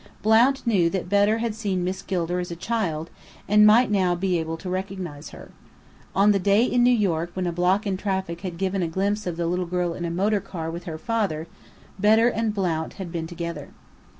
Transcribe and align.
"Blount" 0.23 0.65
knew 0.65 0.89
that 0.89 1.09
Bedr 1.09 1.37
had 1.41 1.53
seen 1.53 1.83
Miss 1.83 2.01
Gilder 2.01 2.39
as 2.39 2.49
a 2.49 2.55
child, 2.55 3.11
and 3.47 3.67
might 3.67 3.91
now 3.91 4.15
be 4.15 4.39
able 4.39 4.57
to 4.57 4.67
recognize 4.67 5.29
her. 5.29 5.51
On 6.15 6.31
the 6.31 6.39
day 6.39 6.63
in 6.65 6.81
New 6.83 6.89
York 6.91 7.29
when 7.35 7.45
a 7.45 7.51
block 7.51 7.85
in 7.85 7.97
traffic 7.97 8.41
had 8.41 8.57
given 8.57 8.81
a 8.81 8.87
glimpse 8.87 9.27
of 9.27 9.37
the 9.37 9.45
little 9.45 9.67
girl 9.67 9.93
in 9.93 10.03
a 10.03 10.09
motor 10.09 10.41
car 10.41 10.71
with 10.71 10.85
her 10.85 10.97
father, 10.97 11.45
Bedr 12.01 12.29
and 12.29 12.51
"Blount" 12.51 12.93
had 12.93 13.11
been 13.11 13.27
together. 13.27 13.69